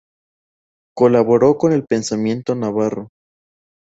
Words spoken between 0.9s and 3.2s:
Colaboró con El Pensamiento Navarro.